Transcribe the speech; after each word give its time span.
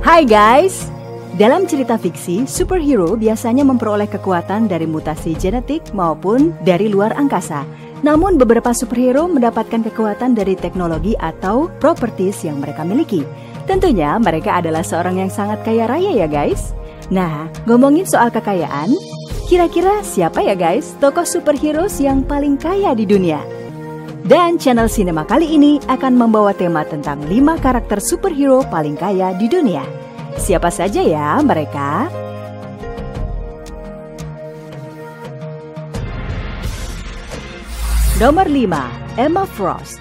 Hai 0.00 0.24
guys! 0.24 0.88
Dalam 1.36 1.68
cerita 1.68 2.00
fiksi, 2.00 2.48
superhero 2.48 3.20
biasanya 3.20 3.68
memperoleh 3.68 4.08
kekuatan 4.08 4.64
dari 4.64 4.88
mutasi 4.88 5.36
genetik 5.36 5.92
maupun 5.92 6.56
dari 6.64 6.88
luar 6.88 7.12
angkasa. 7.20 7.68
Namun 8.00 8.40
beberapa 8.40 8.72
superhero 8.72 9.28
mendapatkan 9.28 9.84
kekuatan 9.84 10.32
dari 10.32 10.56
teknologi 10.56 11.12
atau 11.20 11.68
properties 11.84 12.40
yang 12.48 12.64
mereka 12.64 12.80
miliki. 12.80 13.28
Tentunya 13.68 14.16
mereka 14.16 14.64
adalah 14.64 14.80
seorang 14.80 15.20
yang 15.20 15.28
sangat 15.28 15.60
kaya 15.68 15.84
raya 15.84 16.16
ya 16.16 16.24
guys. 16.24 16.72
Nah, 17.12 17.52
ngomongin 17.68 18.08
soal 18.08 18.32
kekayaan, 18.32 18.96
kira-kira 19.52 20.00
siapa 20.00 20.40
ya 20.40 20.56
guys 20.56 20.96
tokoh 20.96 21.28
superhero 21.28 21.84
yang 22.00 22.24
paling 22.24 22.56
kaya 22.56 22.96
di 22.96 23.04
dunia? 23.04 23.44
Dan 24.20 24.60
channel 24.60 24.84
sinema 24.92 25.24
kali 25.24 25.56
ini 25.56 25.80
akan 25.88 26.12
membawa 26.12 26.52
tema 26.52 26.84
tentang 26.84 27.24
5 27.24 27.56
karakter 27.56 28.04
superhero 28.04 28.60
paling 28.68 28.92
kaya 28.92 29.32
di 29.32 29.48
dunia. 29.48 29.80
Siapa 30.36 30.68
saja 30.68 31.00
ya 31.00 31.40
mereka? 31.40 32.12
Nomor 38.20 38.52
5, 38.52 39.16
Emma 39.16 39.48
Frost. 39.48 39.96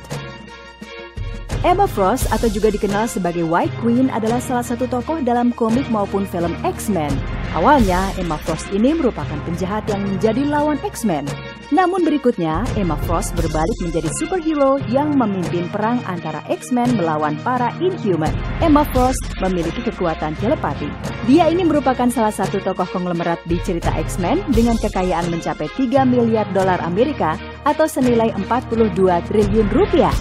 Emma 1.64 1.88
Frost 1.88 2.28
atau 2.36 2.52
juga 2.52 2.68
dikenal 2.72 3.08
sebagai 3.08 3.48
White 3.48 3.72
Queen 3.80 4.12
adalah 4.12 4.44
salah 4.44 4.64
satu 4.64 4.88
tokoh 4.92 5.24
dalam 5.24 5.56
komik 5.56 5.88
maupun 5.88 6.28
film 6.28 6.52
X-Men. 6.68 7.16
Awalnya, 7.56 8.12
Emma 8.20 8.36
Frost 8.44 8.68
ini 8.76 8.92
merupakan 8.92 9.40
penjahat 9.48 9.88
yang 9.88 10.04
menjadi 10.04 10.44
lawan 10.44 10.80
X-Men. 10.84 11.28
Namun 11.70 12.02
berikutnya, 12.02 12.66
Emma 12.74 12.98
Frost 13.06 13.38
berbalik 13.38 13.78
menjadi 13.86 14.10
superhero 14.18 14.82
yang 14.90 15.14
memimpin 15.14 15.70
perang 15.70 16.02
antara 16.10 16.42
X-Men 16.50 16.98
melawan 16.98 17.38
para 17.46 17.70
Inhuman. 17.78 18.34
Emma 18.58 18.82
Frost 18.90 19.22
memiliki 19.38 19.86
kekuatan 19.86 20.34
telepati. 20.42 20.90
Dia 21.30 21.46
ini 21.46 21.62
merupakan 21.62 22.10
salah 22.10 22.34
satu 22.34 22.58
tokoh 22.66 22.90
konglomerat 22.90 23.38
di 23.46 23.62
cerita 23.62 23.94
X-Men 23.94 24.42
dengan 24.50 24.82
kekayaan 24.82 25.30
mencapai 25.30 25.70
3 25.78 26.10
miliar 26.10 26.50
dolar 26.58 26.82
Amerika 26.82 27.38
atau 27.70 27.86
senilai 27.86 28.34
42 28.34 29.30
triliun 29.30 29.70
rupiah. 29.70 30.14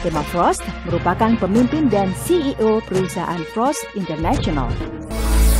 Emma 0.00 0.24
Frost 0.32 0.64
merupakan 0.88 1.36
pemimpin 1.36 1.92
dan 1.92 2.16
CEO 2.24 2.80
perusahaan 2.88 3.40
Frost 3.52 3.84
International. 3.92 4.72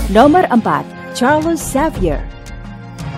Nomor 0.09 0.49
4, 0.49 1.17
Charles 1.17 1.61
Xavier 1.61 2.35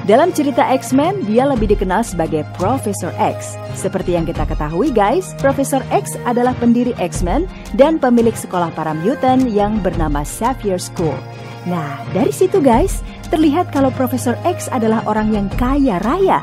dalam 0.06 0.30
cerita 0.30 0.62
X-Men, 0.70 1.26
dia 1.26 1.42
lebih 1.50 1.66
dikenal 1.74 2.06
sebagai 2.06 2.46
Profesor 2.54 3.10
X. 3.18 3.58
Seperti 3.74 4.14
yang 4.14 4.22
kita 4.22 4.46
ketahui 4.46 4.94
guys, 4.94 5.34
Profesor 5.42 5.82
X 5.90 6.14
adalah 6.22 6.54
pendiri 6.62 6.94
X-Men 6.94 7.50
dan 7.74 7.98
pemilik 7.98 8.38
sekolah 8.38 8.70
para 8.78 8.94
mutant 8.94 9.50
yang 9.50 9.82
bernama 9.82 10.22
Xavier 10.22 10.78
School. 10.78 11.18
Nah, 11.66 11.98
dari 12.14 12.30
situ 12.30 12.62
guys, 12.62 13.02
terlihat 13.34 13.74
kalau 13.74 13.90
Profesor 13.98 14.38
X 14.46 14.70
adalah 14.70 15.02
orang 15.10 15.34
yang 15.34 15.50
kaya 15.58 15.98
raya. 16.06 16.38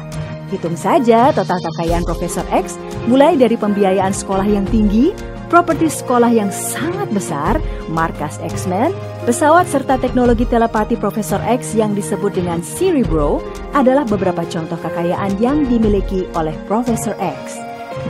Hitung 0.52 0.76
saja 0.76 1.32
total 1.32 1.56
kekayaan 1.72 2.04
Profesor 2.04 2.44
X, 2.52 2.76
mulai 3.08 3.40
dari 3.40 3.56
pembiayaan 3.56 4.12
sekolah 4.12 4.44
yang 4.44 4.68
tinggi, 4.68 5.16
properti 5.48 5.88
sekolah 5.88 6.36
yang 6.36 6.52
sangat 6.52 7.08
besar, 7.16 7.64
markas 7.88 8.44
X-Men, 8.44 8.92
pesawat 9.24 9.72
serta 9.72 9.96
teknologi 10.04 10.44
telepati 10.44 11.00
Profesor 11.00 11.40
X 11.48 11.80
yang 11.80 11.96
disebut 11.96 12.36
dengan 12.36 12.60
Cerebro 12.60 13.40
adalah 13.72 14.04
beberapa 14.04 14.44
contoh 14.44 14.76
kekayaan 14.76 15.40
yang 15.40 15.64
dimiliki 15.64 16.28
oleh 16.36 16.52
Profesor 16.68 17.16
X. 17.24 17.56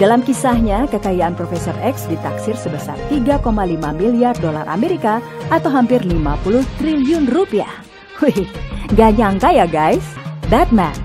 Dalam 0.02 0.26
kisahnya, 0.26 0.90
kekayaan 0.90 1.38
Profesor 1.38 1.76
X 1.86 2.10
ditaksir 2.10 2.58
sebesar 2.58 2.98
3,5 3.14 3.46
miliar 3.94 4.34
dolar 4.42 4.66
Amerika 4.66 5.22
atau 5.54 5.70
hampir 5.70 6.02
50 6.02 6.66
triliun 6.82 7.30
rupiah. 7.30 7.70
Wih, 8.18 8.50
gak 8.98 9.14
nyangka 9.14 9.54
ya 9.54 9.70
guys? 9.70 10.06
Batman 10.50 10.98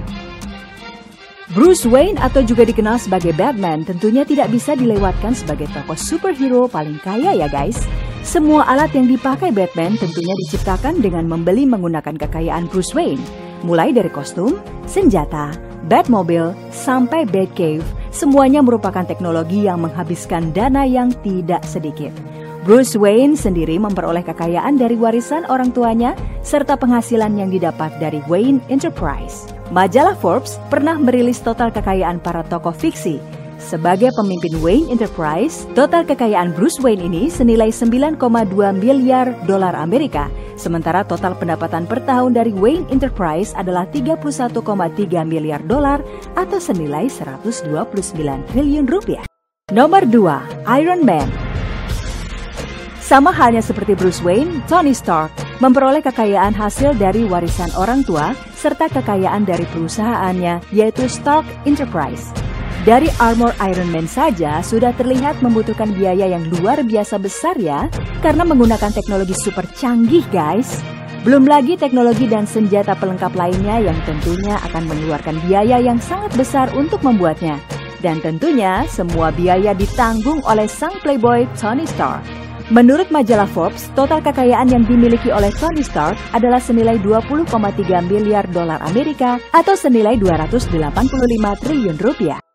Bruce 1.53 1.85
Wayne 1.89 2.21
atau 2.21 2.45
juga 2.45 2.65
dikenal 2.65 3.01
sebagai 3.01 3.33
Batman 3.37 3.85
tentunya 3.85 4.25
tidak 4.25 4.53
bisa 4.53 4.77
dilewatkan 4.77 5.33
sebagai 5.33 5.69
tokoh 5.73 5.97
superhero 5.97 6.65
paling 6.69 6.97
kaya 7.01 7.33
ya 7.37 7.49
guys. 7.49 7.77
Semua 8.29 8.69
alat 8.69 8.93
yang 8.93 9.09
dipakai 9.09 9.49
Batman 9.49 9.97
tentunya 9.97 10.37
diciptakan 10.45 11.01
dengan 11.01 11.25
membeli 11.25 11.65
menggunakan 11.65 12.13
kekayaan 12.13 12.69
Bruce 12.69 12.93
Wayne. 12.93 13.25
Mulai 13.65 13.97
dari 13.97 14.13
kostum, 14.13 14.61
senjata, 14.85 15.57
Batmobile, 15.89 16.53
sampai 16.69 17.25
Batcave, 17.25 17.81
semuanya 18.13 18.61
merupakan 18.61 19.01
teknologi 19.09 19.65
yang 19.65 19.81
menghabiskan 19.81 20.53
dana 20.53 20.85
yang 20.85 21.09
tidak 21.25 21.65
sedikit. 21.65 22.13
Bruce 22.69 23.01
Wayne 23.01 23.33
sendiri 23.33 23.81
memperoleh 23.81 24.21
kekayaan 24.21 24.77
dari 24.77 25.01
warisan 25.01 25.49
orang 25.49 25.73
tuanya 25.73 26.13
serta 26.45 26.77
penghasilan 26.77 27.33
yang 27.33 27.49
didapat 27.49 27.97
dari 27.97 28.21
Wayne 28.29 28.61
Enterprise. 28.69 29.49
Majalah 29.73 30.21
Forbes 30.21 30.61
pernah 30.69 31.01
merilis 31.01 31.41
total 31.41 31.73
kekayaan 31.73 32.21
para 32.21 32.45
tokoh 32.45 32.77
fiksi. 32.77 33.25
Sebagai 33.59 34.15
pemimpin 34.15 34.55
Wayne 34.63 34.87
Enterprise, 34.87 35.67
total 35.75 36.07
kekayaan 36.07 36.55
Bruce 36.55 36.79
Wayne 36.79 37.03
ini 37.03 37.27
senilai 37.27 37.75
9,2 37.75 38.15
miliar 38.79 39.35
dolar 39.51 39.75
Amerika, 39.75 40.31
sementara 40.55 41.03
total 41.03 41.35
pendapatan 41.35 41.83
per 41.83 41.99
tahun 42.07 42.39
dari 42.39 42.55
Wayne 42.55 42.87
Enterprise 42.95 43.51
adalah 43.59 43.83
31,3 43.91 44.63
miliar 45.27 45.59
dolar 45.67 45.99
atau 46.39 46.63
senilai 46.63 47.11
129 47.11 47.67
triliun 48.55 48.87
rupiah. 48.87 49.27
Nomor 49.75 50.07
2, 50.07 50.79
Iron 50.79 51.03
Man. 51.03 51.27
Sama 53.03 53.35
halnya 53.35 53.61
seperti 53.61 53.99
Bruce 53.99 54.23
Wayne, 54.23 54.63
Tony 54.71 54.95
Stark 54.95 55.35
memperoleh 55.59 56.01
kekayaan 56.07 56.55
hasil 56.55 56.95
dari 56.95 57.27
warisan 57.27 57.75
orang 57.75 58.07
tua 58.07 58.39
serta 58.55 58.87
kekayaan 58.87 59.43
dari 59.43 59.67
perusahaannya 59.75 60.63
yaitu 60.71 61.11
Stark 61.11 61.45
Enterprise. 61.67 62.48
Dari 62.87 63.11
armor 63.19 63.59
Iron 63.59 63.91
Man 63.91 64.07
saja 64.07 64.63
sudah 64.63 64.95
terlihat 64.95 65.43
membutuhkan 65.43 65.91
biaya 65.91 66.31
yang 66.31 66.47
luar 66.47 66.87
biasa 66.87 67.19
besar 67.19 67.59
ya 67.59 67.91
karena 68.23 68.47
menggunakan 68.47 68.95
teknologi 68.95 69.35
super 69.35 69.67
canggih 69.75 70.23
guys. 70.31 70.79
Belum 71.27 71.43
lagi 71.43 71.75
teknologi 71.75 72.31
dan 72.31 72.47
senjata 72.47 72.95
pelengkap 72.95 73.35
lainnya 73.35 73.83
yang 73.83 73.99
tentunya 74.07 74.55
akan 74.71 74.87
mengeluarkan 74.87 75.43
biaya 75.45 75.83
yang 75.83 75.99
sangat 75.99 76.31
besar 76.39 76.71
untuk 76.79 77.03
membuatnya. 77.03 77.59
Dan 77.99 78.23
tentunya 78.23 78.87
semua 78.87 79.35
biaya 79.35 79.75
ditanggung 79.75 80.39
oleh 80.47 80.71
sang 80.71 80.95
playboy 81.03 81.51
Tony 81.59 81.83
Stark. 81.83 82.23
Menurut 82.71 83.11
majalah 83.11 83.51
Forbes, 83.51 83.91
total 83.99 84.23
kekayaan 84.23 84.71
yang 84.71 84.85
dimiliki 84.87 85.35
oleh 85.35 85.51
Tony 85.59 85.83
Stark 85.83 86.15
adalah 86.31 86.63
senilai 86.63 87.03
20,3 87.03 87.51
miliar 88.07 88.47
dolar 88.55 88.79
Amerika 88.87 89.43
atau 89.51 89.75
senilai 89.75 90.15
285 90.15 90.71
triliun 91.65 91.99
rupiah. 91.99 92.48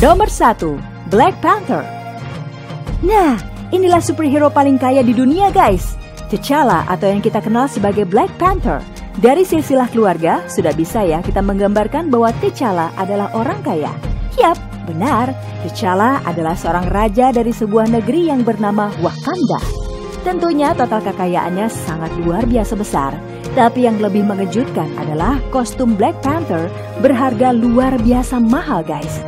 Nomor 0.00 0.32
1, 0.32 1.12
Black 1.12 1.36
Panther. 1.44 1.84
Nah, 3.04 3.36
inilah 3.76 4.00
superhero 4.00 4.48
paling 4.48 4.80
kaya 4.80 5.04
di 5.04 5.12
dunia 5.12 5.52
guys. 5.52 6.00
T'Challa 6.32 6.88
atau 6.88 7.12
yang 7.12 7.20
kita 7.20 7.44
kenal 7.44 7.68
sebagai 7.68 8.08
Black 8.08 8.32
Panther. 8.40 8.80
Dari 9.20 9.44
silsilah 9.44 9.92
keluarga, 9.92 10.40
sudah 10.48 10.72
bisa 10.72 11.04
ya 11.04 11.20
kita 11.20 11.44
menggambarkan 11.44 12.08
bahwa 12.08 12.32
T'Challa 12.40 12.88
adalah 12.96 13.36
orang 13.36 13.60
kaya. 13.60 13.92
Yap, 14.40 14.56
Benar, 14.88 15.36
T'Challa 15.60 16.24
adalah 16.24 16.56
seorang 16.56 16.88
raja 16.88 17.28
dari 17.28 17.52
sebuah 17.52 17.92
negeri 17.92 18.32
yang 18.32 18.48
bernama 18.48 18.88
Wakanda. 19.04 19.60
Tentunya 20.24 20.72
total 20.72 21.04
kekayaannya 21.04 21.68
sangat 21.68 22.16
luar 22.24 22.48
biasa 22.48 22.80
besar, 22.80 23.12
tapi 23.52 23.84
yang 23.84 24.00
lebih 24.00 24.24
mengejutkan 24.24 24.88
adalah 24.96 25.36
kostum 25.52 26.00
Black 26.00 26.16
Panther 26.24 26.72
berharga 27.04 27.52
luar 27.52 28.00
biasa 28.00 28.40
mahal 28.40 28.80
guys. 28.80 29.20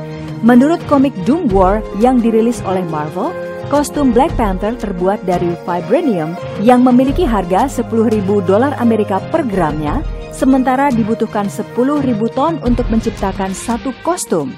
Menurut 0.44 0.76
komik 0.92 1.16
Doom 1.24 1.48
War 1.48 1.80
yang 2.04 2.20
dirilis 2.20 2.60
oleh 2.68 2.84
Marvel, 2.92 3.32
kostum 3.72 4.12
Black 4.12 4.28
Panther 4.36 4.76
terbuat 4.76 5.24
dari 5.24 5.56
vibranium 5.64 6.36
yang 6.60 6.84
memiliki 6.84 7.24
harga 7.24 7.64
10.000 7.64 7.88
dolar 8.44 8.76
Amerika 8.76 9.24
per 9.32 9.40
gramnya, 9.48 10.04
sementara 10.36 10.92
dibutuhkan 10.92 11.48
10.000 11.48 11.72
ton 12.36 12.60
untuk 12.60 12.84
menciptakan 12.92 13.56
satu 13.56 13.96
kostum. 14.04 14.52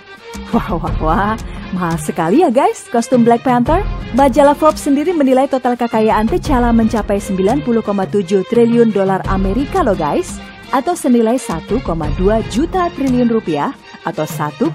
Wah, 0.50 0.75
wah, 0.75 0.97
wah, 0.99 1.35
mahal 1.71 1.94
sekali 2.03 2.43
ya 2.43 2.50
guys 2.50 2.91
kostum 2.91 3.23
Black 3.23 3.47
Panther. 3.47 3.87
Majalah 4.19 4.59
Forbes 4.59 4.83
sendiri 4.83 5.15
menilai 5.15 5.47
total 5.47 5.79
kekayaan 5.79 6.27
T'Challa 6.27 6.75
mencapai 6.75 7.23
90,7 7.23 7.62
triliun 8.50 8.91
dolar 8.91 9.23
Amerika 9.31 9.87
loh 9.87 9.94
guys. 9.94 10.43
Atau 10.75 10.99
senilai 10.99 11.38
1,2 11.38 11.79
juta 12.50 12.91
triliun 12.91 13.31
rupiah 13.31 13.71
atau 14.06 14.23
1,2 14.23 14.70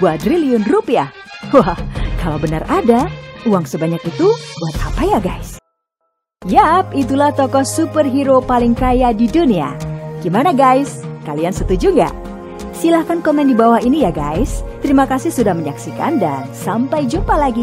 triliun 0.00 0.64
rupiah. 0.64 1.12
Wah, 1.52 1.76
kalau 2.16 2.40
benar 2.40 2.64
ada, 2.72 3.04
uang 3.44 3.68
sebanyak 3.68 4.00
itu 4.08 4.28
buat 4.32 4.76
apa 4.80 5.02
ya 5.04 5.18
guys? 5.20 5.60
Yap, 6.48 6.96
itulah 6.96 7.36
tokoh 7.36 7.64
superhero 7.68 8.40
paling 8.40 8.72
kaya 8.72 9.12
di 9.12 9.28
dunia. 9.28 9.76
Gimana 10.24 10.56
guys? 10.56 11.04
Kalian 11.28 11.52
setuju 11.52 11.92
nggak? 11.92 12.14
Silahkan 12.72 13.20
komen 13.20 13.52
di 13.52 13.56
bawah 13.56 13.76
ini 13.80 14.08
ya 14.08 14.12
guys. 14.14 14.64
Terima 14.80 15.04
kasih 15.04 15.28
sudah 15.28 15.52
menyaksikan 15.52 16.16
dan 16.16 16.48
sampai 16.56 17.04
jumpa 17.04 17.36
lagi. 17.36 17.58